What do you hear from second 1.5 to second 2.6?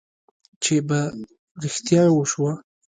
رښتیا وشوه.